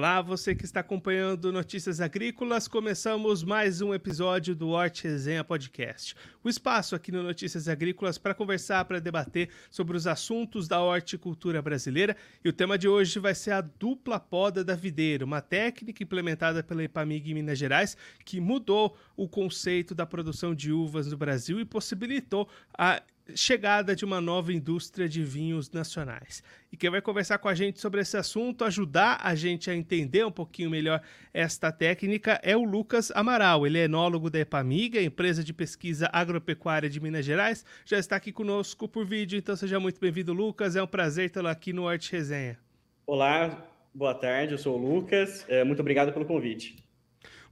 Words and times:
Olá, 0.00 0.22
você 0.22 0.54
que 0.54 0.64
está 0.64 0.80
acompanhando 0.80 1.52
Notícias 1.52 2.00
Agrícolas, 2.00 2.66
começamos 2.66 3.44
mais 3.44 3.82
um 3.82 3.92
episódio 3.92 4.54
do 4.56 4.70
Horti 4.70 5.06
Resenha 5.06 5.44
Podcast. 5.44 6.16
O 6.42 6.48
espaço 6.48 6.96
aqui 6.96 7.12
no 7.12 7.22
Notícias 7.22 7.68
Agrícolas 7.68 8.16
para 8.16 8.32
conversar, 8.32 8.86
para 8.86 8.98
debater 8.98 9.50
sobre 9.70 9.98
os 9.98 10.06
assuntos 10.06 10.66
da 10.66 10.80
horticultura 10.80 11.60
brasileira. 11.60 12.16
E 12.42 12.48
o 12.48 12.52
tema 12.52 12.78
de 12.78 12.88
hoje 12.88 13.18
vai 13.18 13.34
ser 13.34 13.50
a 13.50 13.60
dupla 13.60 14.18
poda 14.18 14.64
da 14.64 14.74
videira, 14.74 15.22
uma 15.22 15.42
técnica 15.42 16.02
implementada 16.02 16.62
pela 16.62 16.82
Epamig 16.82 17.30
em 17.30 17.34
Minas 17.34 17.58
Gerais 17.58 17.94
que 18.24 18.40
mudou 18.40 18.96
o 19.14 19.28
conceito 19.28 19.94
da 19.94 20.06
produção 20.06 20.54
de 20.54 20.72
uvas 20.72 21.08
no 21.08 21.16
Brasil 21.18 21.60
e 21.60 21.64
possibilitou 21.66 22.48
a 22.72 23.02
chegada 23.36 23.94
de 23.94 24.04
uma 24.04 24.20
nova 24.20 24.52
indústria 24.52 25.08
de 25.08 25.22
vinhos 25.22 25.70
nacionais. 25.70 26.42
E 26.72 26.76
quem 26.76 26.90
vai 26.90 27.00
conversar 27.00 27.38
com 27.38 27.48
a 27.48 27.54
gente 27.54 27.80
sobre 27.80 28.00
esse 28.00 28.16
assunto, 28.16 28.64
ajudar 28.64 29.20
a 29.22 29.34
gente 29.34 29.70
a 29.70 29.74
entender 29.74 30.24
um 30.24 30.30
pouquinho 30.30 30.70
melhor 30.70 31.00
esta 31.32 31.72
técnica, 31.72 32.40
é 32.42 32.56
o 32.56 32.62
Lucas 32.62 33.10
Amaral. 33.12 33.66
Ele 33.66 33.78
é 33.78 33.84
enólogo 33.84 34.30
da 34.30 34.38
Epamiga, 34.38 35.00
empresa 35.00 35.42
de 35.42 35.52
pesquisa 35.52 36.08
agropecuária 36.12 36.88
de 36.88 37.00
Minas 37.00 37.24
Gerais. 37.24 37.64
Já 37.84 37.98
está 37.98 38.16
aqui 38.16 38.32
conosco 38.32 38.88
por 38.88 39.04
vídeo, 39.06 39.38
então 39.38 39.56
seja 39.56 39.80
muito 39.80 40.00
bem-vindo, 40.00 40.32
Lucas. 40.32 40.76
É 40.76 40.82
um 40.82 40.86
prazer 40.86 41.30
tê-lo 41.30 41.48
aqui 41.48 41.72
no 41.72 41.88
Arte 41.88 42.12
Resenha. 42.12 42.58
Olá, 43.06 43.66
boa 43.94 44.14
tarde, 44.14 44.52
eu 44.52 44.58
sou 44.58 44.78
o 44.78 44.94
Lucas. 44.96 45.44
É, 45.48 45.64
muito 45.64 45.80
obrigado 45.80 46.12
pelo 46.12 46.24
convite. 46.24 46.89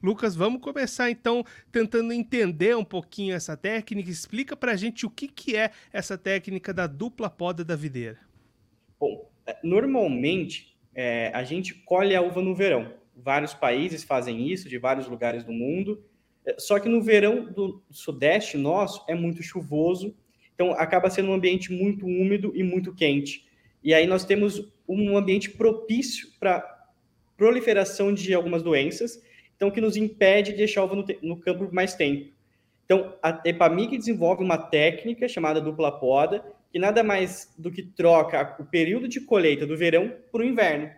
Lucas, 0.02 0.36
vamos 0.36 0.60
começar 0.60 1.10
então 1.10 1.44
tentando 1.72 2.12
entender 2.12 2.76
um 2.76 2.84
pouquinho 2.84 3.34
essa 3.34 3.56
técnica. 3.56 4.10
Explica 4.10 4.56
para 4.56 4.72
a 4.72 4.76
gente 4.76 5.04
o 5.04 5.10
que, 5.10 5.26
que 5.26 5.56
é 5.56 5.70
essa 5.92 6.16
técnica 6.16 6.72
da 6.72 6.86
dupla 6.86 7.28
poda 7.28 7.64
da 7.64 7.74
videira. 7.74 8.18
Bom, 8.98 9.28
é, 9.44 9.56
normalmente 9.62 10.76
é, 10.94 11.32
a 11.34 11.42
gente 11.42 11.74
colhe 11.74 12.14
a 12.14 12.22
uva 12.22 12.40
no 12.40 12.54
verão. 12.54 12.94
Vários 13.16 13.54
países 13.54 14.04
fazem 14.04 14.48
isso, 14.48 14.68
de 14.68 14.78
vários 14.78 15.08
lugares 15.08 15.42
do 15.42 15.52
mundo. 15.52 16.04
É, 16.46 16.54
só 16.58 16.78
que 16.78 16.88
no 16.88 17.02
verão 17.02 17.44
do 17.52 17.82
sudeste 17.90 18.56
nosso 18.56 19.04
é 19.08 19.14
muito 19.16 19.42
chuvoso, 19.42 20.14
então 20.54 20.72
acaba 20.72 21.10
sendo 21.10 21.30
um 21.30 21.34
ambiente 21.34 21.72
muito 21.72 22.06
úmido 22.06 22.52
e 22.54 22.62
muito 22.62 22.94
quente. 22.94 23.46
E 23.82 23.92
aí 23.92 24.06
nós 24.06 24.24
temos 24.24 24.72
um 24.88 25.16
ambiente 25.16 25.50
propício 25.50 26.30
para 26.38 26.86
proliferação 27.36 28.12
de 28.12 28.32
algumas 28.34 28.62
doenças 28.62 29.22
então 29.58 29.72
que 29.72 29.80
nos 29.80 29.96
impede 29.96 30.52
de 30.52 30.58
deixar 30.58 30.82
a 30.82 30.84
uva 30.84 30.94
no, 30.94 31.04
no 31.20 31.36
campo 31.36 31.64
por 31.64 31.74
mais 31.74 31.92
tempo. 31.92 32.30
Então, 32.84 33.12
a 33.20 33.42
Epamig 33.44 33.98
desenvolve 33.98 34.42
uma 34.42 34.56
técnica 34.56 35.28
chamada 35.28 35.60
dupla 35.60 35.90
poda, 35.90 36.44
que 36.72 36.78
nada 36.78 37.02
mais 37.02 37.52
do 37.58 37.70
que 37.70 37.82
troca 37.82 38.56
o 38.60 38.64
período 38.64 39.08
de 39.08 39.20
colheita 39.20 39.66
do 39.66 39.76
verão 39.76 40.14
para 40.30 40.42
o 40.42 40.44
inverno. 40.44 40.88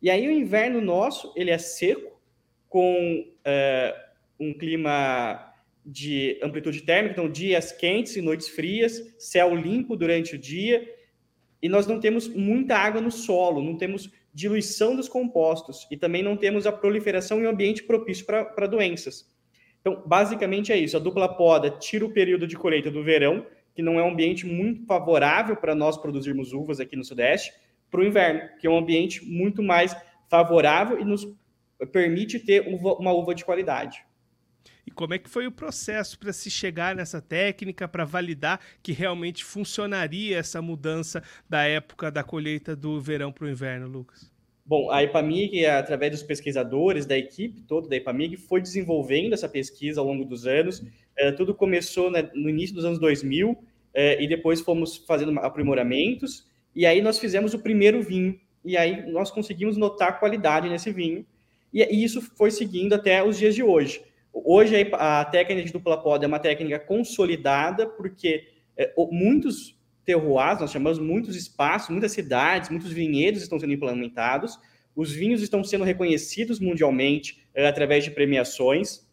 E 0.00 0.10
aí 0.10 0.28
o 0.28 0.30
inverno 0.30 0.80
nosso, 0.80 1.32
ele 1.34 1.50
é 1.50 1.58
seco, 1.58 2.20
com 2.68 3.24
uh, 3.24 4.00
um 4.38 4.52
clima 4.52 5.52
de 5.84 6.38
amplitude 6.42 6.82
térmica, 6.82 7.12
então 7.12 7.30
dias 7.30 7.72
quentes 7.72 8.14
e 8.14 8.22
noites 8.22 8.48
frias, 8.48 9.14
céu 9.18 9.54
limpo 9.54 9.96
durante 9.96 10.36
o 10.36 10.38
dia, 10.38 10.86
e 11.62 11.68
nós 11.68 11.86
não 11.86 11.98
temos 11.98 12.28
muita 12.28 12.76
água 12.76 13.00
no 13.00 13.10
solo, 13.10 13.62
não 13.62 13.76
temos 13.76 14.10
diluição 14.32 14.96
dos 14.96 15.08
compostos 15.08 15.86
e 15.90 15.96
também 15.96 16.22
não 16.22 16.36
temos 16.36 16.66
a 16.66 16.72
proliferação 16.72 17.40
em 17.40 17.46
um 17.46 17.50
ambiente 17.50 17.82
propício 17.82 18.24
para 18.24 18.66
doenças. 18.66 19.30
Então, 19.80 20.02
basicamente 20.06 20.72
é 20.72 20.76
isso. 20.76 20.96
A 20.96 21.00
dupla 21.00 21.28
poda 21.28 21.70
tira 21.70 22.04
o 22.04 22.12
período 22.12 22.46
de 22.46 22.56
colheita 22.56 22.90
do 22.90 23.02
verão, 23.02 23.44
que 23.74 23.82
não 23.82 23.98
é 23.98 24.02
um 24.02 24.10
ambiente 24.10 24.46
muito 24.46 24.86
favorável 24.86 25.56
para 25.56 25.74
nós 25.74 25.96
produzirmos 25.96 26.52
uvas 26.52 26.80
aqui 26.80 26.96
no 26.96 27.04
Sudeste, 27.04 27.52
para 27.90 28.00
o 28.00 28.04
inverno, 28.04 28.48
que 28.58 28.66
é 28.66 28.70
um 28.70 28.78
ambiente 28.78 29.24
muito 29.24 29.62
mais 29.62 29.94
favorável 30.30 30.98
e 30.98 31.04
nos 31.04 31.26
permite 31.92 32.38
ter 32.38 32.60
uma 32.66 33.12
uva 33.12 33.34
de 33.34 33.44
qualidade. 33.44 34.02
E 34.86 34.90
como 34.90 35.14
é 35.14 35.18
que 35.18 35.28
foi 35.28 35.46
o 35.46 35.52
processo 35.52 36.18
para 36.18 36.32
se 36.32 36.50
chegar 36.50 36.94
nessa 36.94 37.20
técnica, 37.20 37.86
para 37.86 38.04
validar 38.04 38.60
que 38.82 38.92
realmente 38.92 39.44
funcionaria 39.44 40.38
essa 40.38 40.62
mudança 40.62 41.22
da 41.48 41.64
época 41.64 42.10
da 42.10 42.24
colheita 42.24 42.74
do 42.74 43.00
verão 43.00 43.32
para 43.32 43.44
o 43.44 43.48
inverno, 43.50 43.86
Lucas? 43.86 44.31
Bom, 44.64 44.90
a 44.90 45.02
EPAMIG, 45.02 45.66
através 45.66 46.12
dos 46.12 46.22
pesquisadores, 46.22 47.04
da 47.04 47.18
equipe 47.18 47.60
toda 47.62 47.88
da 47.88 47.96
EPAMIG, 47.96 48.36
foi 48.36 48.60
desenvolvendo 48.60 49.32
essa 49.32 49.48
pesquisa 49.48 50.00
ao 50.00 50.06
longo 50.06 50.24
dos 50.24 50.46
anos. 50.46 50.82
É, 51.16 51.32
tudo 51.32 51.52
começou 51.52 52.10
né, 52.10 52.30
no 52.32 52.48
início 52.48 52.74
dos 52.74 52.84
anos 52.84 52.98
2000 53.00 53.58
é, 53.92 54.22
e 54.22 54.28
depois 54.28 54.60
fomos 54.60 54.98
fazendo 54.98 55.36
aprimoramentos. 55.40 56.46
E 56.74 56.86
aí 56.86 57.02
nós 57.02 57.18
fizemos 57.18 57.52
o 57.54 57.58
primeiro 57.58 58.02
vinho. 58.02 58.38
E 58.64 58.76
aí 58.76 59.10
nós 59.10 59.30
conseguimos 59.30 59.76
notar 59.76 60.20
qualidade 60.20 60.68
nesse 60.68 60.92
vinho. 60.92 61.26
E, 61.72 61.82
e 61.82 62.04
isso 62.04 62.22
foi 62.36 62.52
seguindo 62.52 62.94
até 62.94 63.22
os 63.22 63.36
dias 63.36 63.56
de 63.56 63.64
hoje. 63.64 64.00
Hoje 64.32 64.88
a 64.92 65.24
técnica 65.24 65.66
de 65.66 65.72
dupla 65.72 66.00
poda 66.00 66.24
é 66.24 66.28
uma 66.28 66.38
técnica 66.38 66.78
consolidada, 66.78 67.86
porque 67.86 68.44
é, 68.76 68.92
muitos 69.10 69.76
terroirs, 70.04 70.60
nós 70.60 70.70
chamamos 70.70 70.98
muitos 70.98 71.36
espaços, 71.36 71.90
muitas 71.90 72.12
cidades, 72.12 72.70
muitos 72.70 72.92
vinhedos 72.92 73.42
estão 73.42 73.58
sendo 73.58 73.72
implementados, 73.72 74.58
os 74.94 75.12
vinhos 75.12 75.42
estão 75.42 75.62
sendo 75.64 75.84
reconhecidos 75.84 76.60
mundialmente 76.60 77.46
é, 77.54 77.66
através 77.66 78.04
de 78.04 78.10
premiações. 78.10 79.08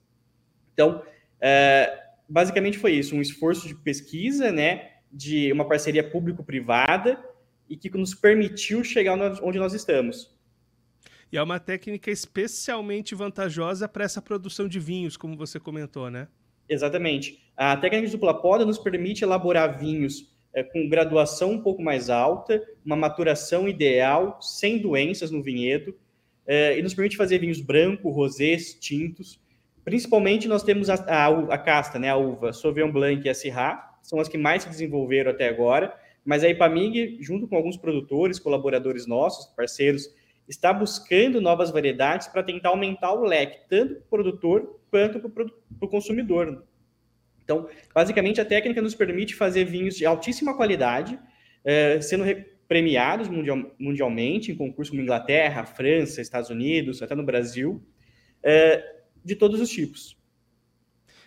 Então, 0.74 1.04
é, 1.40 2.10
basicamente 2.28 2.78
foi 2.78 2.94
isso, 2.94 3.16
um 3.16 3.22
esforço 3.22 3.68
de 3.68 3.76
pesquisa, 3.76 4.52
né, 4.52 4.92
de 5.12 5.52
uma 5.52 5.68
parceria 5.68 6.04
público-privada 6.04 7.24
e 7.70 7.78
que 7.78 7.90
nos 7.98 8.14
permitiu 8.14 8.84
chegar 8.84 9.18
onde 9.42 9.60
nós 9.60 9.74
estamos. 9.74 10.38
E 11.32 11.38
é 11.38 11.44
uma 11.44 11.60
técnica 11.60 12.10
especialmente 12.10 13.14
vantajosa 13.14 13.88
para 13.88 14.04
essa 14.04 14.22
produção 14.22 14.68
de 14.68 14.80
vinhos, 14.80 15.16
como 15.16 15.38
você 15.38 15.60
comentou, 15.60 16.10
né? 16.10 16.28
Exatamente. 16.68 17.40
A 17.56 17.78
técnica 17.78 18.08
de 18.08 18.12
dupla 18.12 18.42
poda 18.42 18.66
nos 18.66 18.80
permite 18.80 19.24
elaborar 19.24 19.78
vinhos 19.78 20.29
é, 20.54 20.64
com 20.64 20.88
graduação 20.90 21.52
um 21.52 21.62
pouco 21.62 21.82
mais 21.82 22.10
alta, 22.10 22.62
uma 22.86 22.96
maturação 22.96 23.68
ideal, 23.68 24.40
sem 24.42 24.80
doenças 24.80 25.32
no 25.32 25.42
vinhedo, 25.42 25.96
é, 26.48 26.78
e 26.78 26.82
nos 26.82 26.94
permite 26.94 27.18
fazer 27.18 27.40
vinhos 27.40 27.62
branco, 27.62 28.10
rosés, 28.10 28.74
tintos. 28.74 29.40
Principalmente 29.86 30.48
nós 30.48 30.64
temos 30.64 30.90
a, 30.90 30.96
a, 30.96 31.28
a 31.54 31.58
casta, 31.58 32.00
né, 32.00 32.10
a 32.10 32.18
uva, 32.18 32.52
Sauvignon 32.52 32.92
Blanc 32.92 33.26
e 33.26 33.30
a 33.30 33.34
Syrah, 33.34 33.98
são 34.02 34.20
as 34.20 34.28
que 34.28 34.38
mais 34.38 34.64
se 34.64 34.70
desenvolveram 34.70 35.32
até 35.32 35.48
agora, 35.48 35.94
mas 36.26 36.44
a 36.44 36.50
Ipamig, 36.50 37.18
junto 37.22 37.48
com 37.48 37.56
alguns 37.56 37.78
produtores, 37.78 38.40
colaboradores 38.40 39.06
nossos, 39.06 39.48
parceiros, 39.56 40.10
está 40.48 40.74
buscando 40.74 41.40
novas 41.40 41.70
variedades 41.70 42.28
para 42.28 42.42
tentar 42.42 42.70
aumentar 42.70 43.14
o 43.14 43.24
leque, 43.24 43.60
tanto 43.70 43.96
para 43.96 44.04
o 44.04 44.10
produtor 44.10 44.80
quanto 44.90 45.30
para 45.30 45.46
o 45.82 45.88
consumidor. 45.88 46.64
Então, 47.50 47.68
basicamente, 47.96 48.40
a 48.40 48.46
técnica 48.46 48.80
nos 48.80 48.94
permite 48.94 49.34
fazer 49.34 49.66
vinhos 49.66 49.96
de 49.96 50.06
altíssima 50.06 50.56
qualidade, 50.56 51.20
eh, 51.66 52.00
sendo 52.00 52.24
premiados 52.68 53.28
mundial, 53.28 53.76
mundialmente 53.80 54.52
em 54.52 54.56
concursos 54.56 54.92
como 54.92 55.02
Inglaterra, 55.02 55.66
França, 55.66 56.22
Estados 56.22 56.52
Unidos, 56.52 57.02
até 57.02 57.16
no 57.16 57.24
Brasil, 57.24 57.84
eh, 58.44 58.84
de 59.26 59.36
todos 59.36 59.60
os 59.60 59.68
tipos. 59.68 60.16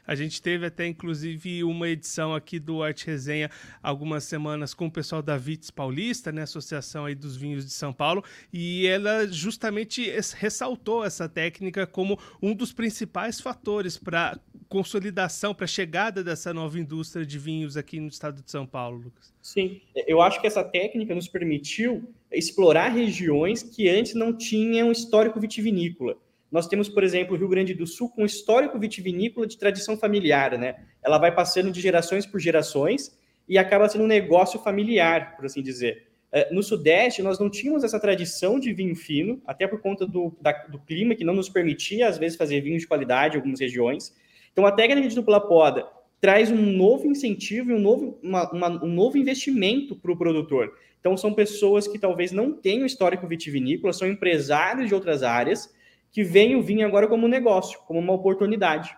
A 0.06 0.14
gente 0.14 0.42
teve 0.42 0.66
até, 0.66 0.86
inclusive, 0.86 1.62
uma 1.62 1.88
edição 1.88 2.34
aqui 2.34 2.58
do 2.58 2.82
Arte 2.82 3.06
Resenha 3.06 3.50
algumas 3.82 4.24
semanas 4.24 4.74
com 4.74 4.86
o 4.86 4.90
pessoal 4.90 5.22
da 5.22 5.36
Vites 5.36 5.70
Paulista, 5.70 6.32
né, 6.32 6.42
Associação 6.42 7.04
aí 7.04 7.14
dos 7.14 7.36
Vinhos 7.36 7.64
de 7.64 7.72
São 7.72 7.92
Paulo, 7.92 8.24
e 8.52 8.86
ela 8.86 9.26
justamente 9.28 10.10
ressaltou 10.36 11.04
essa 11.04 11.28
técnica 11.28 11.86
como 11.86 12.18
um 12.42 12.54
dos 12.54 12.72
principais 12.72 13.40
fatores 13.40 13.96
para 13.96 14.38
consolidação, 14.68 15.54
para 15.54 15.64
a 15.64 15.68
chegada 15.68 16.24
dessa 16.24 16.52
nova 16.52 16.78
indústria 16.80 17.26
de 17.26 17.38
vinhos 17.38 17.76
aqui 17.76 18.00
no 18.00 18.08
estado 18.08 18.42
de 18.42 18.50
São 18.50 18.66
Paulo, 18.66 18.98
Lucas. 19.04 19.32
Sim, 19.42 19.80
eu 20.06 20.22
acho 20.22 20.40
que 20.40 20.46
essa 20.46 20.64
técnica 20.64 21.14
nos 21.14 21.28
permitiu 21.28 22.10
explorar 22.30 22.88
regiões 22.88 23.62
que 23.62 23.88
antes 23.88 24.14
não 24.14 24.32
tinham 24.32 24.90
histórico 24.90 25.38
vitivinícola. 25.38 26.16
Nós 26.52 26.68
temos, 26.68 26.86
por 26.86 27.02
exemplo, 27.02 27.34
o 27.34 27.38
Rio 27.38 27.48
Grande 27.48 27.72
do 27.72 27.86
Sul 27.86 28.10
com 28.10 28.26
histórico 28.26 28.78
vitivinícola 28.78 29.46
de 29.46 29.56
tradição 29.56 29.96
familiar, 29.96 30.58
né? 30.58 30.76
Ela 31.02 31.16
vai 31.16 31.34
passando 31.34 31.72
de 31.72 31.80
gerações 31.80 32.26
por 32.26 32.38
gerações 32.38 33.18
e 33.48 33.56
acaba 33.56 33.88
sendo 33.88 34.04
um 34.04 34.06
negócio 34.06 34.60
familiar, 34.60 35.34
por 35.34 35.46
assim 35.46 35.62
dizer. 35.62 36.08
É, 36.30 36.52
no 36.52 36.62
Sudeste, 36.62 37.22
nós 37.22 37.38
não 37.38 37.48
tínhamos 37.48 37.84
essa 37.84 37.98
tradição 37.98 38.60
de 38.60 38.70
vinho 38.72 38.94
fino, 38.94 39.40
até 39.46 39.66
por 39.66 39.80
conta 39.80 40.06
do, 40.06 40.36
da, 40.42 40.52
do 40.66 40.78
clima, 40.78 41.14
que 41.14 41.24
não 41.24 41.34
nos 41.34 41.48
permitia, 41.48 42.06
às 42.06 42.18
vezes, 42.18 42.36
fazer 42.36 42.60
vinho 42.60 42.78
de 42.78 42.86
qualidade 42.86 43.34
em 43.34 43.38
algumas 43.38 43.58
regiões. 43.58 44.14
Então, 44.52 44.66
a 44.66 44.72
técnica 44.72 45.08
de 45.08 45.14
dupla 45.14 45.40
poda 45.40 45.86
traz 46.20 46.50
um 46.50 46.56
novo 46.56 47.06
incentivo 47.06 47.70
e 47.70 47.74
um 47.74 47.80
novo, 47.80 48.18
uma, 48.22 48.50
uma, 48.52 48.84
um 48.84 48.88
novo 48.88 49.16
investimento 49.16 49.96
para 49.96 50.12
o 50.12 50.16
produtor. 50.16 50.72
Então, 51.00 51.16
são 51.16 51.32
pessoas 51.32 51.88
que 51.88 51.98
talvez 51.98 52.30
não 52.30 52.52
tenham 52.52 52.86
histórico 52.86 53.26
vitivinícola, 53.26 53.92
são 53.92 54.06
empresários 54.06 54.88
de 54.88 54.94
outras 54.94 55.22
áreas, 55.22 55.74
que 56.12 56.22
veem 56.22 56.54
o 56.54 56.62
vinho 56.62 56.86
agora 56.86 57.08
como 57.08 57.26
um 57.26 57.30
negócio, 57.30 57.80
como 57.86 57.98
uma 57.98 58.12
oportunidade. 58.12 58.94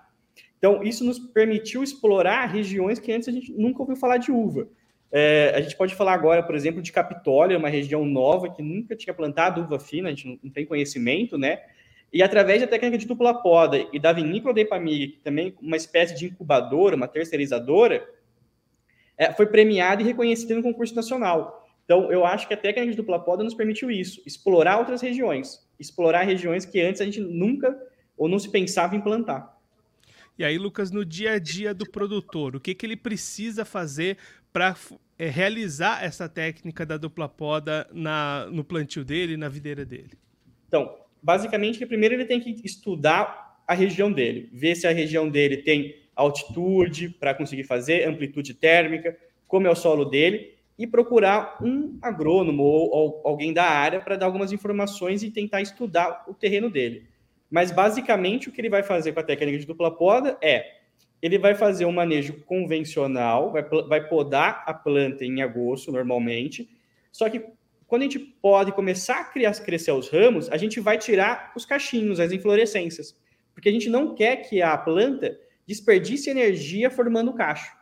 Então, 0.58 0.82
isso 0.82 1.04
nos 1.04 1.18
permitiu 1.18 1.82
explorar 1.82 2.46
regiões 2.46 2.98
que 2.98 3.12
antes 3.12 3.28
a 3.28 3.32
gente 3.32 3.52
nunca 3.52 3.80
ouviu 3.80 3.96
falar 3.96 4.16
de 4.16 4.32
uva. 4.32 4.68
É, 5.12 5.52
a 5.54 5.60
gente 5.60 5.76
pode 5.76 5.94
falar 5.94 6.12
agora, 6.12 6.42
por 6.42 6.56
exemplo, 6.56 6.82
de 6.82 6.90
Capitólio, 6.90 7.56
uma 7.56 7.68
região 7.68 8.04
nova 8.04 8.52
que 8.52 8.62
nunca 8.62 8.96
tinha 8.96 9.14
plantado 9.14 9.60
uva 9.60 9.78
fina, 9.78 10.08
a 10.08 10.10
gente 10.10 10.40
não, 10.42 10.50
tem 10.50 10.66
conhecimento, 10.66 11.38
né? 11.38 11.60
E 12.12 12.22
através 12.22 12.60
da 12.60 12.66
técnica 12.66 12.98
de 12.98 13.06
dupla 13.06 13.34
poda 13.34 13.78
e 13.92 13.98
da 13.98 14.12
vinícola 14.12 14.52
de 14.52 14.62
Ipamig, 14.62 15.20
também 15.22 15.54
uma 15.60 15.76
espécie 15.76 16.16
de 16.16 16.26
incubadora, 16.26 16.96
uma 16.96 17.06
terceirizadora, 17.06 18.08
é, 19.16 19.32
foi 19.32 19.46
premiada 19.46 20.02
e 20.02 20.04
reconhecida 20.04 20.54
no 20.54 20.62
concurso 20.62 20.94
nacional. 20.96 21.63
Então, 21.84 22.10
eu 22.10 22.24
acho 22.24 22.48
que 22.48 22.54
a 22.54 22.56
técnica 22.56 22.90
de 22.90 22.96
dupla 22.96 23.18
poda 23.18 23.44
nos 23.44 23.54
permitiu 23.54 23.90
isso, 23.90 24.22
explorar 24.26 24.78
outras 24.78 25.02
regiões, 25.02 25.66
explorar 25.78 26.22
regiões 26.22 26.64
que 26.64 26.80
antes 26.80 27.00
a 27.00 27.04
gente 27.04 27.20
nunca 27.20 27.78
ou 28.16 28.28
não 28.28 28.38
se 28.38 28.50
pensava 28.50 28.96
em 28.96 29.00
plantar. 29.00 29.54
E 30.38 30.44
aí, 30.44 30.58
Lucas, 30.58 30.90
no 30.90 31.04
dia 31.04 31.32
a 31.32 31.38
dia 31.38 31.72
do 31.72 31.88
produtor, 31.88 32.56
o 32.56 32.60
que, 32.60 32.74
que 32.74 32.84
ele 32.84 32.96
precisa 32.96 33.64
fazer 33.64 34.16
para 34.52 34.74
é, 35.18 35.28
realizar 35.28 36.02
essa 36.02 36.28
técnica 36.28 36.84
da 36.84 36.96
dupla 36.96 37.28
poda 37.28 37.86
na, 37.92 38.46
no 38.50 38.64
plantio 38.64 39.04
dele, 39.04 39.36
na 39.36 39.48
videira 39.48 39.84
dele? 39.84 40.12
Então, 40.66 40.96
basicamente, 41.22 41.84
primeiro 41.86 42.14
ele 42.14 42.24
tem 42.24 42.40
que 42.40 42.50
estudar 42.64 43.62
a 43.66 43.74
região 43.74 44.10
dele, 44.10 44.48
ver 44.52 44.74
se 44.74 44.86
a 44.86 44.92
região 44.92 45.28
dele 45.28 45.58
tem 45.58 46.02
altitude 46.16 47.08
para 47.10 47.34
conseguir 47.34 47.64
fazer, 47.64 48.08
amplitude 48.08 48.54
térmica, 48.54 49.16
como 49.46 49.66
é 49.66 49.70
o 49.70 49.76
solo 49.76 50.04
dele, 50.04 50.53
e 50.78 50.86
procurar 50.86 51.58
um 51.62 51.98
agrônomo 52.02 52.62
ou, 52.62 52.90
ou 52.90 53.22
alguém 53.24 53.52
da 53.52 53.64
área 53.64 54.00
para 54.00 54.16
dar 54.16 54.26
algumas 54.26 54.52
informações 54.52 55.22
e 55.22 55.30
tentar 55.30 55.60
estudar 55.60 56.24
o 56.26 56.34
terreno 56.34 56.68
dele. 56.68 57.08
Mas 57.50 57.70
basicamente 57.70 58.48
o 58.48 58.52
que 58.52 58.60
ele 58.60 58.68
vai 58.68 58.82
fazer 58.82 59.12
com 59.12 59.20
a 59.20 59.22
técnica 59.22 59.58
de 59.58 59.66
dupla 59.66 59.96
poda 59.96 60.36
é 60.42 60.82
ele 61.22 61.38
vai 61.38 61.54
fazer 61.54 61.86
um 61.86 61.92
manejo 61.92 62.42
convencional, 62.44 63.52
vai, 63.52 63.62
vai 63.62 64.08
podar 64.08 64.62
a 64.66 64.74
planta 64.74 65.24
em 65.24 65.40
agosto 65.40 65.90
normalmente, 65.90 66.68
só 67.10 67.30
que 67.30 67.44
quando 67.86 68.02
a 68.02 68.04
gente 68.04 68.18
pode 68.18 68.72
começar 68.72 69.20
a 69.20 69.24
criar, 69.24 69.52
crescer 69.62 69.92
os 69.92 70.08
ramos, 70.08 70.50
a 70.50 70.56
gente 70.56 70.80
vai 70.80 70.98
tirar 70.98 71.52
os 71.56 71.64
cachinhos, 71.64 72.18
as 72.18 72.32
inflorescências, 72.32 73.16
porque 73.54 73.68
a 73.68 73.72
gente 73.72 73.88
não 73.88 74.14
quer 74.14 74.36
que 74.36 74.60
a 74.60 74.76
planta 74.76 75.38
desperdice 75.66 76.28
energia 76.28 76.90
formando 76.90 77.32
cacho. 77.32 77.72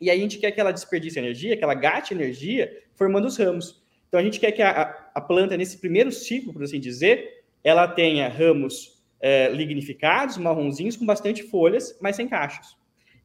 E 0.00 0.10
aí 0.10 0.18
a 0.18 0.22
gente 0.22 0.38
quer 0.38 0.50
que 0.50 0.60
ela 0.60 0.72
desperdice 0.72 1.18
energia, 1.18 1.56
que 1.56 1.64
ela 1.64 1.74
gaste 1.74 2.12
energia 2.12 2.82
formando 2.94 3.26
os 3.26 3.36
ramos. 3.36 3.82
Então 4.08 4.20
a 4.20 4.22
gente 4.22 4.38
quer 4.38 4.52
que 4.52 4.62
a, 4.62 5.10
a 5.14 5.20
planta, 5.20 5.56
nesse 5.56 5.78
primeiro 5.78 6.12
ciclo, 6.12 6.52
por 6.52 6.62
assim 6.62 6.78
dizer, 6.78 7.44
ela 7.64 7.88
tenha 7.88 8.28
ramos 8.28 9.02
é, 9.20 9.48
lignificados, 9.48 10.38
marronzinhos, 10.38 10.96
com 10.96 11.04
bastante 11.04 11.42
folhas, 11.42 11.98
mas 12.00 12.16
sem 12.16 12.28
cachos. 12.28 12.76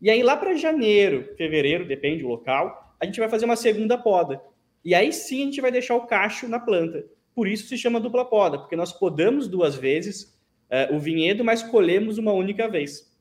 E 0.02 0.10
aí 0.10 0.24
lá 0.24 0.36
para 0.36 0.56
janeiro, 0.56 1.34
fevereiro, 1.38 1.86
depende 1.86 2.24
do 2.24 2.30
local, 2.30 2.96
a 3.00 3.06
gente 3.06 3.20
vai 3.20 3.30
fazer 3.30 3.46
uma 3.46 3.56
segunda 3.56 3.98
poda. 3.98 4.42
E 4.84 4.96
aí 4.96 5.14
sim 5.14 5.44
a 5.44 5.46
gente 5.46 5.62
vai 5.62 5.72
deixar 5.72 5.96
o 5.96 6.08
cacho 6.08 6.48
na 6.48 6.60
planta. 6.60 7.06
Por 7.36 7.48
isso 7.48 7.68
se 7.68 7.78
chama 7.78 8.00
dupla 8.00 8.26
poda, 8.26 8.58
porque 8.58 8.76
nós 8.76 8.92
podamos 8.92 9.48
duas 9.48 9.76
vezes 9.76 10.38
é, 10.70 10.90
o 10.92 11.00
vinhedo, 11.00 11.44
mas 11.44 11.62
colhemos 11.62 12.18
uma 12.18 12.34
única 12.34 12.68
vez. 12.68 13.12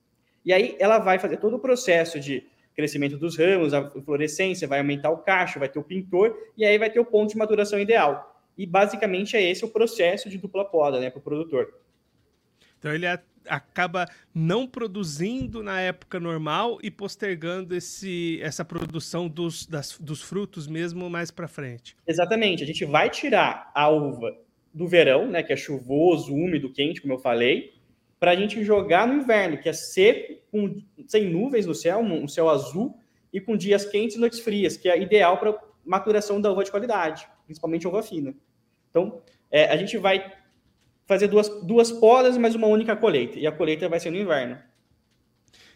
E 0.45 0.53
aí 0.53 0.75
ela 0.79 0.99
vai 0.99 1.19
fazer 1.19 1.37
todo 1.37 1.57
o 1.57 1.61
processo 1.61 2.19
de 2.19 2.47
crescimento 2.81 3.19
dos 3.19 3.37
ramos, 3.37 3.75
a 3.75 3.91
florescência, 3.91 4.67
vai 4.67 4.79
aumentar 4.79 5.11
o 5.11 5.19
cacho, 5.19 5.59
vai 5.59 5.69
ter 5.69 5.79
o 5.79 5.85
pintor, 5.85 6.35
e 6.57 6.65
aí 6.65 6.79
vai 6.79 6.89
ter 6.89 6.99
o 6.99 7.05
ponto 7.05 7.31
de 7.31 7.37
maturação 7.37 7.79
ideal. 7.79 8.43
E 8.57 8.67
basicamente 8.67 9.37
é 9.37 9.43
esse 9.43 9.65
o 9.65 9.69
processo 9.69 10.31
de 10.31 10.39
dupla 10.39 10.65
poda, 10.65 10.99
né, 10.99 11.11
para 11.11 11.19
o 11.19 11.23
produtor. 11.23 11.75
Então 12.79 12.93
ele 12.95 13.07
acaba 13.47 14.07
não 14.35 14.67
produzindo 14.67 15.63
na 15.63 15.81
época 15.81 16.19
normal 16.19 16.79
e 16.83 16.91
postergando 16.91 17.77
esse, 17.77 18.41
essa 18.43 18.65
produção 18.65 19.29
dos, 19.29 19.67
das, 19.67 19.99
dos 19.99 20.23
frutos 20.23 20.67
mesmo 20.67 21.11
mais 21.11 21.31
para 21.31 21.47
frente. 21.47 21.95
Exatamente. 22.07 22.63
A 22.63 22.67
gente 22.67 22.85
vai 22.87 23.11
tirar 23.11 23.71
a 23.75 23.89
uva 23.91 24.35
do 24.73 24.89
verão, 24.89 25.27
né, 25.27 25.43
que 25.43 25.53
é 25.53 25.57
chuvoso, 25.57 26.33
úmido, 26.33 26.73
quente, 26.73 27.03
como 27.03 27.15
eu 27.15 27.19
falei, 27.19 27.75
para 28.21 28.33
a 28.33 28.37
gente 28.37 28.63
jogar 28.63 29.09
no 29.09 29.15
inverno, 29.15 29.57
que 29.57 29.69
é 29.69 29.73
seco, 29.73 30.35
com, 30.53 30.83
sem 31.09 31.31
nuvens 31.31 31.65
no 31.65 31.75
céu, 31.75 32.01
um 32.01 32.29
céu 32.29 32.51
azul, 32.51 32.95
e 33.33 33.41
com 33.41 33.57
dias 33.57 33.87
quentes 33.87 34.17
e 34.17 34.21
noites 34.21 34.41
frias, 34.41 34.77
que 34.77 34.91
é 34.91 35.01
ideal 35.01 35.39
para 35.39 35.59
maturação 35.83 36.39
da 36.39 36.53
uva 36.53 36.63
de 36.63 36.71
qualidade, 36.71 37.27
principalmente 37.47 37.89
uva 37.89 38.03
fina. 38.03 38.35
Então, 38.91 39.23
é, 39.51 39.65
a 39.65 39.77
gente 39.77 39.97
vai 39.97 40.33
fazer 41.07 41.29
duas, 41.29 41.49
duas 41.65 41.91
podas, 41.91 42.37
mas 42.37 42.55
uma 42.55 42.67
única 42.67 42.95
colheita, 42.95 43.39
e 43.39 43.47
a 43.47 43.53
colheita 43.53 43.89
vai 43.89 43.99
ser 43.99 44.11
no 44.11 44.19
inverno. 44.19 44.59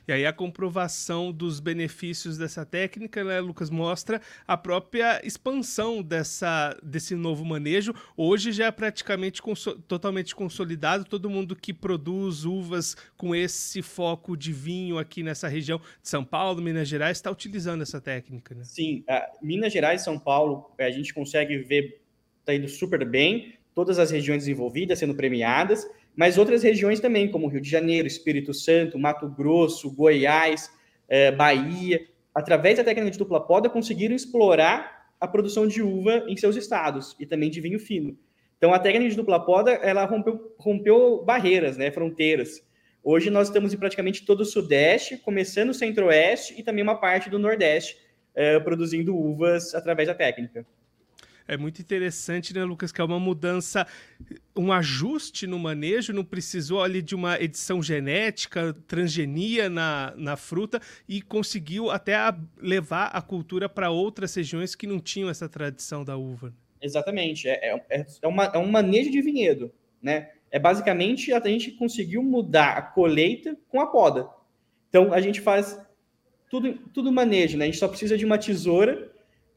E 0.07 0.13
aí 0.13 0.27
a 0.27 0.33
comprovação 0.33 1.33
dos 1.33 1.61
benefícios 1.61 2.37
dessa 2.37 2.65
técnica, 2.65 3.25
né, 3.25 3.41
Lucas, 3.41 3.71
mostra 3.71 4.21
a 4.47 4.57
própria 4.57 5.21
expansão 5.27 6.03
dessa, 6.03 6.77
desse 6.83 7.15
novo 7.15 7.45
manejo. 7.45 7.95
Hoje 8.17 8.53
já 8.53 8.67
é 8.67 8.71
praticamente 8.71 9.41
totalmente 9.89 10.35
consolidado. 10.35 11.05
Todo 11.05 11.31
mundo 11.31 11.57
que 11.57 11.73
produz 11.73 12.45
uvas 12.45 12.97
com 13.17 13.35
esse 13.35 13.83
foco 13.83 14.37
de 14.37 14.53
vinho 14.53 14.99
aqui 14.99 15.23
nessa 15.23 15.49
região 15.49 15.79
de 15.79 16.09
São 16.09 16.25
Paulo, 16.25 16.61
Minas 16.61 16.89
Gerais, 16.89 17.19
está 17.19 17.31
utilizando 17.31 17.83
essa 17.83 18.01
técnica. 18.01 18.55
Né? 18.55 18.65
Sim, 18.65 19.05
Minas 19.43 19.73
Gerais 19.73 20.03
e 20.03 20.05
São 20.05 20.19
Paulo, 20.19 20.71
a 20.79 20.91
gente 20.91 21.13
consegue 21.13 21.59
ver 21.59 22.05
está 22.45 22.55
indo 22.55 22.69
super 22.69 23.05
bem, 23.07 23.55
todas 23.75 23.99
as 23.99 24.11
regiões 24.11 24.41
desenvolvidas 24.45 24.99
sendo 24.99 25.15
premiadas 25.15 25.89
mas 26.17 26.39
outras 26.39 26.63
regiões 26.63 27.01
também, 27.01 27.31
como 27.31 27.49
Rio 27.49 27.61
de 27.61 27.69
Janeiro, 27.69 28.07
Espírito 28.07 28.55
Santo, 28.55 28.99
Mato 28.99 29.29
Grosso, 29.29 29.91
Goiás, 29.91 30.71
eh, 31.09 31.33
Bahia, 31.33 32.01
através 32.35 32.77
da 32.77 32.85
técnica 32.85 33.11
de 33.11 33.19
dupla 33.19 33.45
poda, 33.45 33.69
conseguiram 33.69 34.15
explorar 34.15 35.11
a 35.21 35.27
produção 35.27 35.67
de 35.67 35.83
uva 35.83 36.25
em 36.29 36.37
seus 36.37 36.57
estados 36.57 37.17
e 37.19 37.27
também 37.27 37.51
de 37.51 37.61
vinho 37.61 37.79
fino. 37.79 38.17
Então, 38.57 38.73
a 38.73 38.79
técnica 38.79 39.11
de 39.11 39.17
dupla 39.17 39.45
poda, 39.45 39.73
ela 39.73 40.05
rompeu, 40.05 40.55
rompeu 40.59 41.25
barreiras, 41.25 41.77
né, 41.77 41.91
fronteiras. 41.91 42.63
Hoje 43.03 43.29
nós 43.29 43.49
estamos 43.49 43.75
em 43.75 43.77
praticamente 43.77 44.25
todo 44.25 44.41
o 44.41 44.45
Sudeste, 44.45 45.19
começando 45.19 45.71
o 45.71 45.75
Centro-Oeste 45.75 46.55
e 46.59 46.63
também 46.63 46.83
uma 46.83 46.99
parte 46.99 47.29
do 47.29 47.39
Nordeste, 47.39 47.99
eh, 48.35 48.59
produzindo 48.61 49.17
uvas 49.17 49.75
através 49.75 50.09
da 50.09 50.15
técnica 50.15 50.65
é 51.47 51.57
muito 51.57 51.81
interessante, 51.81 52.55
né, 52.55 52.65
Lucas? 52.65 52.91
Que 52.91 53.01
é 53.01 53.05
uma 53.05 53.19
mudança, 53.19 53.87
um 54.57 54.73
ajuste 54.73 55.47
no 55.47 55.59
manejo, 55.59 56.13
não 56.13 56.25
precisou 56.25 56.83
ali 56.83 57.03
de 57.03 57.15
uma 57.15 57.41
edição 57.41 57.83
genética, 57.83 58.75
transgenia 58.87 59.69
na, 59.69 60.15
na 60.17 60.37
fruta 60.37 60.81
e 61.09 61.21
conseguiu 61.21 61.91
até 61.91 62.15
a, 62.15 62.37
levar 62.59 63.07
a 63.07 63.21
cultura 63.21 63.69
para 63.69 63.91
outras 63.91 64.35
regiões 64.35 64.75
que 64.75 64.87
não 64.87 64.99
tinham 64.99 65.29
essa 65.29 65.49
tradição 65.49 66.05
da 66.05 66.17
uva. 66.17 66.53
Exatamente, 66.81 67.49
é, 67.49 67.79
é, 67.91 68.07
é, 68.23 68.29
uma, 68.29 68.45
é 68.45 68.59
um 68.59 68.71
manejo 68.71 69.11
de 69.11 69.21
vinhedo, 69.21 69.73
né? 70.03 70.31
É 70.51 70.59
basicamente 70.59 71.33
a 71.33 71.41
gente 71.41 71.73
conseguiu 71.73 72.23
mudar 72.23 72.77
a 72.77 72.83
colheita 72.83 73.57
com 73.69 73.81
a 73.81 73.87
poda. 73.87 74.29
Então 74.89 75.13
a 75.13 75.21
gente 75.21 75.41
faz 75.41 75.79
tudo, 76.49 76.75
tudo 76.93 77.11
manejo, 77.11 77.59
né? 77.59 77.65
A 77.65 77.67
gente 77.67 77.79
só 77.79 77.89
precisa 77.89 78.17
de 78.17 78.25
uma 78.25 78.39
tesoura 78.39 79.14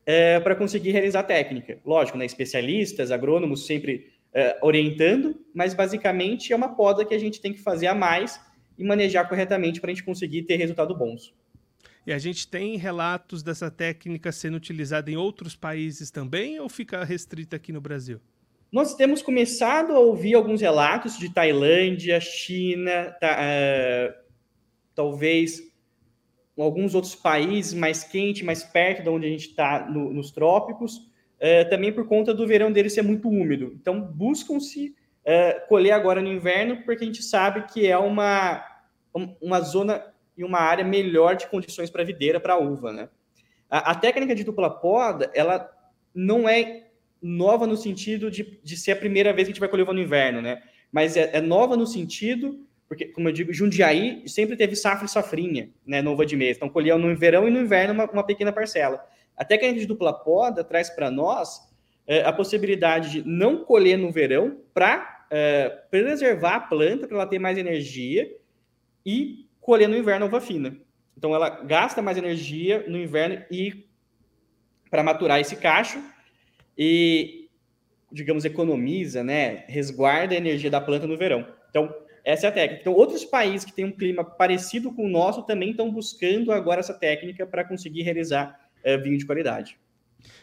é, 0.07 0.39
para 0.39 0.55
conseguir 0.55 0.91
realizar 0.91 1.19
a 1.19 1.23
técnica. 1.23 1.79
Lógico, 1.85 2.17
né, 2.17 2.25
especialistas, 2.25 3.11
agrônomos 3.11 3.65
sempre 3.65 4.09
é, 4.33 4.57
orientando, 4.61 5.37
mas 5.53 5.73
basicamente 5.73 6.53
é 6.53 6.55
uma 6.55 6.73
poda 6.75 7.03
que 7.03 7.13
a 7.13 7.19
gente 7.19 7.41
tem 7.41 7.51
que 7.51 7.59
fazer 7.59 7.87
a 7.87 7.93
mais 7.93 8.39
e 8.77 8.85
manejar 8.85 9.27
corretamente 9.27 9.81
para 9.81 9.91
a 9.91 9.93
gente 9.93 10.05
conseguir 10.05 10.43
ter 10.43 10.55
resultado 10.55 10.95
bons. 10.95 11.35
E 12.05 12.13
a 12.13 12.17
gente 12.17 12.47
tem 12.47 12.77
relatos 12.77 13.43
dessa 13.43 13.69
técnica 13.69 14.31
sendo 14.31 14.55
utilizada 14.55 15.11
em 15.11 15.17
outros 15.17 15.57
países 15.57 16.09
também 16.09 16.57
ou 16.57 16.69
fica 16.69 17.03
restrita 17.03 17.57
aqui 17.57 17.73
no 17.73 17.81
Brasil? 17.81 18.21
Nós 18.71 18.95
temos 18.95 19.21
começado 19.21 19.93
a 19.93 19.99
ouvir 19.99 20.35
alguns 20.35 20.61
relatos 20.61 21.17
de 21.17 21.33
Tailândia, 21.33 22.19
China, 22.21 23.13
tá, 23.19 23.37
uh, 23.39 24.13
talvez 24.95 25.61
alguns 26.63 26.95
outros 26.95 27.15
países 27.15 27.73
mais 27.73 28.03
quente, 28.03 28.43
mais 28.43 28.63
perto 28.63 29.03
de 29.03 29.09
onde 29.09 29.27
a 29.27 29.29
gente 29.29 29.49
está 29.49 29.87
no, 29.89 30.11
nos 30.11 30.31
trópicos, 30.31 31.07
é, 31.39 31.63
também 31.63 31.91
por 31.91 32.07
conta 32.07 32.33
do 32.33 32.47
verão 32.47 32.71
dele 32.71 32.89
ser 32.89 33.03
muito 33.03 33.29
úmido. 33.29 33.75
Então, 33.79 34.01
buscam-se 34.01 34.95
é, 35.23 35.53
colher 35.53 35.91
agora 35.91 36.21
no 36.21 36.31
inverno, 36.31 36.83
porque 36.83 37.03
a 37.03 37.07
gente 37.07 37.21
sabe 37.21 37.63
que 37.71 37.85
é 37.85 37.97
uma, 37.97 38.63
uma 39.41 39.61
zona 39.61 40.03
e 40.37 40.43
uma 40.43 40.59
área 40.59 40.85
melhor 40.85 41.35
de 41.35 41.47
condições 41.47 41.89
para 41.89 42.03
videira, 42.03 42.39
para 42.39 42.57
uva, 42.57 42.93
né? 42.93 43.09
A, 43.69 43.91
a, 43.91 43.95
técnica 43.95 44.33
de 44.33 44.43
dupla 44.43 44.69
poda, 44.69 45.29
ela 45.33 45.69
não 46.13 46.47
é 46.47 46.87
nova 47.21 47.67
no 47.67 47.75
sentido 47.75 48.31
de, 48.31 48.59
de 48.63 48.77
ser 48.77 48.93
a 48.93 48.95
primeira 48.95 49.33
vez 49.33 49.47
que 49.47 49.51
a 49.51 49.53
gente 49.53 49.59
vai 49.59 49.67
colher 49.67 49.83
uva 49.83 49.93
no 49.93 50.01
inverno, 50.01 50.41
né? 50.41 50.61
Mas 50.91 51.17
é, 51.17 51.31
é 51.33 51.41
nova 51.41 51.75
no 51.75 51.85
sentido 51.85 52.65
porque, 52.87 53.05
como 53.05 53.27
eu 53.27 53.33
digo, 53.33 53.53
Jundiaí 53.53 54.23
sempre 54.27 54.55
teve 54.55 54.75
safra 54.75 55.05
e 55.05 55.09
safrinha, 55.09 55.69
né, 55.85 56.01
no 56.01 56.13
uva 56.13 56.25
de 56.25 56.37
mês. 56.37 56.55
Então, 56.55 56.69
colhia 56.69 56.97
no 56.97 57.13
verão 57.15 57.47
e 57.47 57.51
no 57.51 57.59
inverno 57.59 57.93
uma, 57.93 58.09
uma 58.09 58.23
pequena 58.23 58.51
parcela. 58.51 59.05
Até 59.35 59.57
que 59.57 59.65
a 59.65 59.67
gente 59.67 59.81
de 59.81 59.85
dupla 59.85 60.13
poda 60.13 60.63
traz 60.63 60.89
para 60.89 61.11
nós 61.11 61.69
é, 62.07 62.23
a 62.23 62.31
possibilidade 62.31 63.11
de 63.11 63.27
não 63.27 63.63
colher 63.63 63.97
no 63.97 64.09
verão 64.09 64.61
para 64.73 65.25
é, 65.29 65.69
preservar 65.91 66.55
a 66.55 66.59
planta, 66.61 67.07
para 67.07 67.17
ela 67.17 67.27
ter 67.27 67.39
mais 67.39 67.57
energia 67.57 68.31
e 69.05 69.45
colher 69.59 69.89
no 69.89 69.97
inverno 69.97 70.25
uva 70.25 70.39
fina. 70.39 70.77
Então, 71.17 71.35
ela 71.35 71.49
gasta 71.49 72.01
mais 72.01 72.17
energia 72.17 72.85
no 72.87 72.97
inverno 72.97 73.43
e 73.51 73.85
para 74.89 75.03
maturar 75.03 75.41
esse 75.41 75.57
cacho 75.57 76.01
e, 76.77 77.49
digamos, 78.09 78.45
economiza, 78.45 79.23
né, 79.23 79.65
resguarda 79.67 80.33
a 80.33 80.37
energia 80.37 80.69
da 80.69 80.79
planta 80.79 81.05
no 81.05 81.17
verão. 81.17 81.45
Então, 81.69 81.93
essa 82.27 82.47
é 82.47 82.49
a 82.49 82.51
técnica. 82.51 82.81
Então, 82.81 82.93
outros 82.93 83.23
países 83.23 83.63
que 83.63 83.71
têm 83.71 83.85
um 83.85 83.91
clima 83.91 84.21
parecido 84.21 84.91
com 84.91 85.05
o 85.05 85.09
nosso 85.09 85.43
também 85.43 85.71
estão 85.71 85.89
buscando 85.89 86.51
agora 86.51 86.81
essa 86.81 86.93
técnica 86.93 87.47
para 87.47 87.63
conseguir 87.63 88.01
realizar 88.01 88.59
é, 88.83 88.97
vinho 88.97 89.17
de 89.17 89.25
qualidade. 89.25 89.77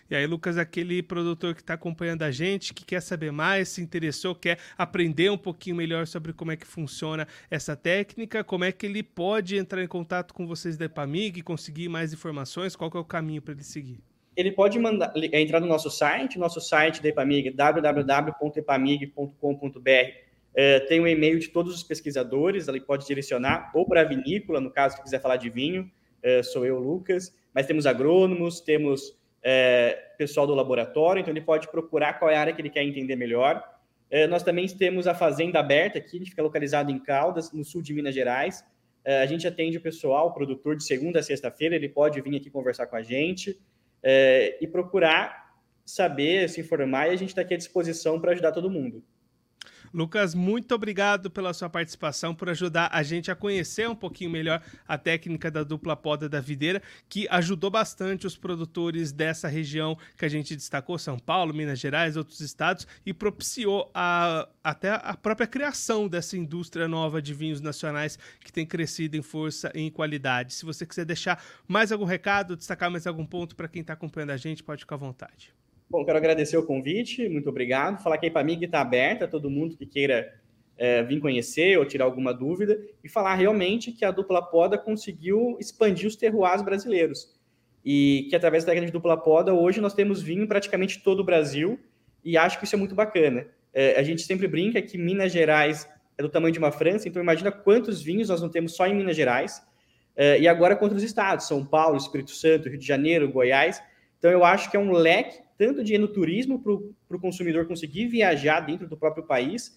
E 0.08 0.16
aí, 0.16 0.26
Lucas, 0.26 0.56
aquele 0.56 1.02
produtor 1.02 1.54
que 1.54 1.60
está 1.60 1.74
acompanhando 1.74 2.22
a 2.22 2.30
gente, 2.30 2.72
que 2.72 2.86
quer 2.86 3.02
saber 3.02 3.30
mais, 3.30 3.68
se 3.68 3.82
interessou, 3.82 4.34
quer 4.34 4.58
aprender 4.78 5.30
um 5.30 5.36
pouquinho 5.36 5.76
melhor 5.76 6.06
sobre 6.06 6.32
como 6.32 6.52
é 6.52 6.56
que 6.56 6.66
funciona 6.66 7.28
essa 7.50 7.76
técnica, 7.76 8.42
como 8.42 8.64
é 8.64 8.72
que 8.72 8.86
ele 8.86 9.02
pode 9.02 9.58
entrar 9.58 9.82
em 9.82 9.86
contato 9.86 10.32
com 10.32 10.46
vocês 10.46 10.78
da 10.78 10.86
Epamig, 10.86 11.42
conseguir 11.42 11.90
mais 11.90 12.14
informações, 12.14 12.74
qual 12.74 12.90
é 12.94 12.98
o 12.98 13.04
caminho 13.04 13.42
para 13.42 13.52
ele 13.52 13.62
seguir? 13.62 14.00
Ele 14.34 14.52
pode 14.52 14.78
mandar, 14.78 15.12
entrar 15.14 15.60
no 15.60 15.66
nosso 15.66 15.90
site, 15.90 16.38
nosso 16.38 16.62
site 16.62 17.02
da 17.02 17.10
Epamig, 17.10 17.50
www.epamig.com.br. 17.50 20.23
É, 20.54 20.80
tem 20.80 21.00
o 21.00 21.02
um 21.02 21.06
e-mail 21.06 21.38
de 21.38 21.48
todos 21.48 21.74
os 21.74 21.82
pesquisadores, 21.82 22.68
ele 22.68 22.80
pode 22.80 23.06
direcionar 23.06 23.72
ou 23.74 23.86
para 23.86 24.02
a 24.02 24.04
vinícola, 24.04 24.60
no 24.60 24.70
caso 24.70 24.96
que 24.96 25.02
quiser 25.02 25.20
falar 25.20 25.36
de 25.36 25.50
vinho, 25.50 25.90
é, 26.22 26.42
sou 26.42 26.64
eu, 26.64 26.78
Lucas, 26.78 27.34
mas 27.52 27.66
temos 27.66 27.86
agrônomos, 27.86 28.60
temos 28.60 29.18
é, 29.42 30.12
pessoal 30.16 30.46
do 30.46 30.54
laboratório, 30.54 31.20
então 31.20 31.32
ele 31.32 31.40
pode 31.40 31.68
procurar 31.70 32.14
qual 32.14 32.30
é 32.30 32.36
a 32.36 32.40
área 32.40 32.52
que 32.52 32.60
ele 32.62 32.70
quer 32.70 32.82
entender 32.82 33.16
melhor. 33.16 33.62
É, 34.10 34.26
nós 34.26 34.42
também 34.42 34.66
temos 34.68 35.06
a 35.06 35.14
Fazenda 35.14 35.58
Aberta 35.58 35.98
aqui, 35.98 36.16
ele 36.16 36.26
fica 36.26 36.42
localizado 36.42 36.90
em 36.90 36.98
Caldas, 36.98 37.52
no 37.52 37.64
sul 37.64 37.82
de 37.82 37.92
Minas 37.92 38.14
Gerais. 38.14 38.64
É, 39.04 39.20
a 39.20 39.26
gente 39.26 39.46
atende 39.46 39.76
o 39.76 39.80
pessoal, 39.80 40.28
o 40.28 40.32
produtor, 40.32 40.76
de 40.76 40.84
segunda 40.84 41.18
a 41.18 41.22
sexta-feira, 41.22 41.74
ele 41.74 41.88
pode 41.88 42.20
vir 42.20 42.36
aqui 42.36 42.48
conversar 42.48 42.86
com 42.86 42.96
a 42.96 43.02
gente 43.02 43.60
é, 44.02 44.56
e 44.60 44.66
procurar 44.66 45.44
saber, 45.84 46.48
se 46.48 46.60
informar, 46.60 47.08
e 47.08 47.10
a 47.10 47.16
gente 47.16 47.28
está 47.28 47.42
aqui 47.42 47.52
à 47.52 47.56
disposição 47.58 48.18
para 48.18 48.32
ajudar 48.32 48.52
todo 48.52 48.70
mundo. 48.70 49.04
Lucas, 49.94 50.34
muito 50.34 50.74
obrigado 50.74 51.30
pela 51.30 51.54
sua 51.54 51.70
participação, 51.70 52.34
por 52.34 52.50
ajudar 52.50 52.90
a 52.92 53.00
gente 53.04 53.30
a 53.30 53.36
conhecer 53.36 53.88
um 53.88 53.94
pouquinho 53.94 54.28
melhor 54.28 54.60
a 54.88 54.98
técnica 54.98 55.52
da 55.52 55.62
dupla 55.62 55.94
poda 55.94 56.28
da 56.28 56.40
videira, 56.40 56.82
que 57.08 57.28
ajudou 57.30 57.70
bastante 57.70 58.26
os 58.26 58.36
produtores 58.36 59.12
dessa 59.12 59.46
região 59.46 59.96
que 60.18 60.24
a 60.24 60.28
gente 60.28 60.56
destacou, 60.56 60.98
São 60.98 61.16
Paulo, 61.16 61.54
Minas 61.54 61.78
Gerais, 61.78 62.16
outros 62.16 62.40
estados, 62.40 62.88
e 63.06 63.14
propiciou 63.14 63.88
a, 63.94 64.48
até 64.64 64.90
a 65.00 65.16
própria 65.16 65.46
criação 65.46 66.08
dessa 66.08 66.36
indústria 66.36 66.88
nova 66.88 67.22
de 67.22 67.32
vinhos 67.32 67.60
nacionais 67.60 68.18
que 68.40 68.52
tem 68.52 68.66
crescido 68.66 69.16
em 69.16 69.22
força 69.22 69.70
e 69.76 69.80
em 69.80 69.90
qualidade. 69.92 70.54
Se 70.54 70.64
você 70.64 70.84
quiser 70.84 71.04
deixar 71.04 71.40
mais 71.68 71.92
algum 71.92 72.04
recado, 72.04 72.56
destacar 72.56 72.90
mais 72.90 73.06
algum 73.06 73.24
ponto 73.24 73.54
para 73.54 73.68
quem 73.68 73.82
está 73.82 73.92
acompanhando 73.92 74.30
a 74.30 74.36
gente, 74.36 74.60
pode 74.60 74.80
ficar 74.80 74.96
à 74.96 74.98
vontade. 74.98 75.54
Bom, 75.94 76.04
quero 76.04 76.18
agradecer 76.18 76.56
o 76.56 76.66
convite, 76.66 77.28
muito 77.28 77.48
obrigado. 77.48 78.02
Falar 78.02 78.18
que 78.18 78.26
a 78.26 78.28
IPAMIG 78.28 78.64
está 78.64 78.80
aberta, 78.80 79.28
todo 79.28 79.48
mundo 79.48 79.76
que 79.76 79.86
queira 79.86 80.28
é, 80.76 81.04
vir 81.04 81.20
conhecer 81.20 81.78
ou 81.78 81.84
tirar 81.84 82.04
alguma 82.04 82.34
dúvida, 82.34 82.76
e 83.04 83.08
falar 83.08 83.36
realmente 83.36 83.92
que 83.92 84.04
a 84.04 84.10
dupla 84.10 84.42
poda 84.42 84.76
conseguiu 84.76 85.56
expandir 85.60 86.08
os 86.08 86.16
terroirs 86.16 86.62
brasileiros. 86.62 87.38
E 87.84 88.26
que 88.28 88.34
através 88.34 88.64
da 88.64 88.72
técnica 88.72 88.86
de 88.86 88.92
dupla 88.92 89.16
poda, 89.16 89.54
hoje 89.54 89.80
nós 89.80 89.94
temos 89.94 90.20
vinho 90.20 90.42
em 90.42 90.46
praticamente 90.48 91.00
todo 91.00 91.20
o 91.20 91.24
Brasil, 91.24 91.78
e 92.24 92.36
acho 92.36 92.58
que 92.58 92.64
isso 92.64 92.74
é 92.74 92.78
muito 92.78 92.96
bacana. 92.96 93.46
É, 93.72 93.96
a 93.96 94.02
gente 94.02 94.22
sempre 94.22 94.48
brinca 94.48 94.82
que 94.82 94.98
Minas 94.98 95.30
Gerais 95.30 95.88
é 96.18 96.22
do 96.24 96.28
tamanho 96.28 96.52
de 96.52 96.58
uma 96.58 96.72
França, 96.72 97.08
então 97.08 97.22
imagina 97.22 97.52
quantos 97.52 98.02
vinhos 98.02 98.30
nós 98.30 98.42
não 98.42 98.48
temos 98.48 98.74
só 98.74 98.84
em 98.88 98.96
Minas 98.96 99.14
Gerais, 99.14 99.62
é, 100.16 100.40
e 100.40 100.48
agora 100.48 100.74
contra 100.74 100.96
os 100.98 101.04
estados, 101.04 101.46
São 101.46 101.64
Paulo, 101.64 101.96
Espírito 101.96 102.32
Santo, 102.32 102.68
Rio 102.68 102.78
de 102.78 102.84
Janeiro, 102.84 103.30
Goiás. 103.30 103.80
Então 104.18 104.32
eu 104.32 104.44
acho 104.44 104.68
que 104.72 104.76
é 104.76 104.80
um 104.80 104.90
leque 104.90 105.43
tanto 105.56 105.84
de 105.84 105.96
no 105.98 106.08
turismo 106.08 106.62
para 106.62 107.16
o 107.16 107.20
consumidor 107.20 107.66
conseguir 107.66 108.06
viajar 108.08 108.60
dentro 108.60 108.88
do 108.88 108.96
próprio 108.96 109.24
país 109.24 109.68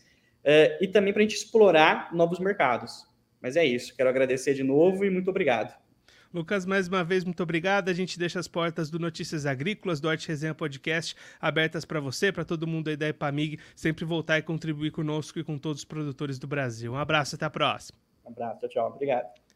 uh, 0.43 0.81
e 0.81 0.87
também 0.87 1.13
para 1.13 1.21
a 1.21 1.23
gente 1.23 1.35
explorar 1.35 2.13
novos 2.13 2.39
mercados. 2.39 3.05
Mas 3.41 3.55
é 3.55 3.65
isso, 3.65 3.95
quero 3.95 4.09
agradecer 4.09 4.53
de 4.53 4.63
novo 4.63 5.05
e 5.05 5.09
muito 5.09 5.29
obrigado. 5.29 5.73
Lucas, 6.33 6.65
mais 6.65 6.87
uma 6.87 7.03
vez, 7.03 7.23
muito 7.23 7.41
obrigado. 7.41 7.89
A 7.89 7.93
gente 7.93 8.19
deixa 8.19 8.39
as 8.39 8.47
portas 8.47 8.89
do 8.89 8.99
Notícias 8.99 9.45
Agrícolas, 9.45 10.01
do 10.01 10.09
Arte 10.09 10.27
Resenha 10.27 10.53
Podcast, 10.53 11.15
abertas 11.39 11.85
para 11.85 11.99
você, 11.99 12.31
para 12.31 12.43
todo 12.43 12.67
mundo 12.67 12.89
aí 12.89 12.97
da 12.97 13.07
Epamig, 13.07 13.59
sempre 13.75 14.03
voltar 14.03 14.37
e 14.37 14.41
contribuir 14.41 14.91
conosco 14.91 15.39
e 15.39 15.43
com 15.43 15.57
todos 15.57 15.81
os 15.81 15.85
produtores 15.85 16.37
do 16.37 16.47
Brasil. 16.47 16.91
Um 16.91 16.97
abraço, 16.97 17.35
até 17.35 17.45
a 17.45 17.49
próxima. 17.49 17.97
Um 18.25 18.29
abraço, 18.29 18.67
tchau, 18.67 18.91
obrigado. 18.93 19.46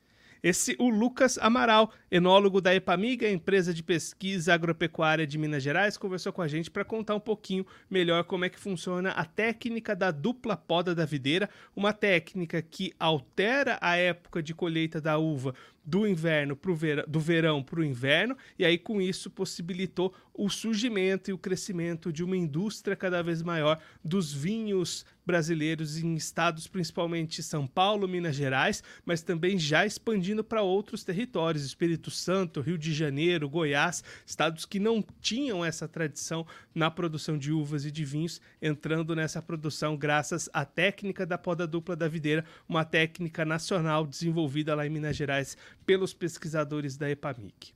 Esse 0.43 0.75
o 0.79 0.89
Lucas 0.89 1.37
Amaral, 1.37 1.93
enólogo 2.09 2.59
da 2.59 2.73
Epamiga, 2.73 3.29
empresa 3.29 3.71
de 3.71 3.83
pesquisa 3.83 4.55
agropecuária 4.55 5.27
de 5.27 5.37
Minas 5.37 5.61
Gerais, 5.61 5.97
conversou 5.97 6.33
com 6.33 6.41
a 6.41 6.47
gente 6.47 6.71
para 6.71 6.83
contar 6.83 7.13
um 7.13 7.19
pouquinho 7.19 7.63
melhor 7.87 8.23
como 8.23 8.43
é 8.43 8.49
que 8.49 8.59
funciona 8.59 9.11
a 9.11 9.23
técnica 9.23 9.95
da 9.95 10.09
dupla 10.09 10.57
poda 10.57 10.95
da 10.95 11.05
videira, 11.05 11.47
uma 11.75 11.93
técnica 11.93 12.59
que 12.59 12.91
altera 12.99 13.77
a 13.79 13.95
época 13.97 14.41
de 14.41 14.55
colheita 14.55 14.99
da 14.99 15.15
uva 15.15 15.53
do 15.83 16.07
inverno 16.07 16.55
pro 16.55 16.75
verão, 16.75 17.03
do 17.07 17.19
verão 17.19 17.63
para 17.63 17.79
o 17.79 17.83
inverno, 17.83 18.37
e 18.57 18.65
aí 18.65 18.77
com 18.77 19.01
isso 19.01 19.29
possibilitou 19.29 20.13
o 20.33 20.49
surgimento 20.49 21.29
e 21.29 21.33
o 21.33 21.37
crescimento 21.37 22.11
de 22.11 22.23
uma 22.23 22.37
indústria 22.37 22.95
cada 22.95 23.21
vez 23.21 23.41
maior 23.41 23.79
dos 24.03 24.33
vinhos 24.33 25.05
brasileiros 25.25 25.97
em 25.97 26.15
estados 26.15 26.67
principalmente 26.67 27.43
São 27.43 27.67
Paulo, 27.67 28.07
Minas 28.07 28.35
Gerais, 28.35 28.83
mas 29.05 29.21
também 29.21 29.57
já 29.57 29.85
expandindo 29.85 30.43
para 30.43 30.61
outros 30.61 31.03
territórios, 31.03 31.63
Espírito 31.63 32.09
Santo, 32.09 32.61
Rio 32.61 32.77
de 32.77 32.93
Janeiro, 32.93 33.49
Goiás, 33.49 34.03
estados 34.25 34.65
que 34.65 34.79
não 34.79 35.03
tinham 35.21 35.63
essa 35.63 35.87
tradição 35.87 36.45
na 36.73 36.89
produção 36.89 37.37
de 37.37 37.51
uvas 37.51 37.85
e 37.85 37.91
de 37.91 38.03
vinhos, 38.03 38.41
entrando 38.61 39.15
nessa 39.15 39.41
produção 39.41 39.95
graças 39.95 40.49
à 40.53 40.65
técnica 40.65 41.25
da 41.25 41.37
poda 41.37 41.67
dupla 41.67 41.95
da 41.95 42.07
videira, 42.07 42.43
uma 42.67 42.83
técnica 42.83 43.45
nacional 43.45 44.07
desenvolvida 44.07 44.73
lá 44.73 44.87
em 44.87 44.89
Minas 44.89 45.15
Gerais 45.15 45.55
pelos 45.85 46.13
pesquisadores 46.13 46.97
da 46.97 47.09
EPAMIC. 47.09 47.73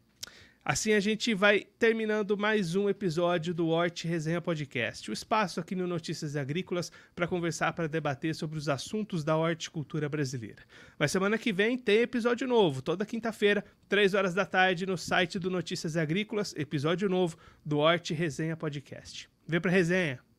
Assim 0.68 0.94
a 0.94 1.00
gente 1.00 1.32
vai 1.36 1.60
terminando 1.78 2.36
mais 2.36 2.76
um 2.76 2.90
episódio 2.90 3.54
do 3.54 3.68
Hort 3.68 4.06
Resenha 4.06 4.42
Podcast, 4.42 5.12
o 5.12 5.14
espaço 5.14 5.60
aqui 5.60 5.76
no 5.76 5.86
Notícias 5.86 6.36
Agrícolas 6.36 6.92
para 7.16 7.28
conversar, 7.28 7.72
para 7.74 7.88
debater 7.88 8.34
sobre 8.34 8.58
os 8.58 8.68
assuntos 8.68 9.24
da 9.24 9.38
horticultura 9.38 10.10
brasileira. 10.10 10.64
Mas 10.98 11.12
semana 11.12 11.38
que 11.38 11.54
vem 11.54 11.78
tem 11.78 12.00
episódio 12.00 12.48
novo, 12.48 12.82
toda 12.82 13.06
quinta-feira, 13.06 13.64
3 13.88 14.16
horas 14.16 14.34
da 14.34 14.44
tarde, 14.44 14.88
no 14.88 14.98
site 14.98 15.38
do 15.38 15.52
Notícias 15.52 15.96
Agrícolas, 15.96 16.52
episódio 16.58 17.08
novo 17.08 17.38
do 17.64 17.78
Hort 17.78 18.10
Resenha 18.10 18.58
Podcast. 18.58 19.30
Vem 19.48 19.62
para 19.62 19.70
resenha! 19.70 20.35